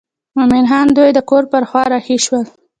مومن 0.37 0.63
خان 0.69 0.87
دوی 0.97 1.09
د 1.13 1.19
کور 1.29 1.43
پر 1.51 1.63
خوا 1.69 1.83
رهي 1.93 2.17
شول. 2.25 2.45